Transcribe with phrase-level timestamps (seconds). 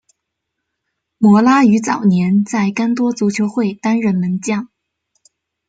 [1.19, 4.67] 摩拉于早年在干多足球会担任门将。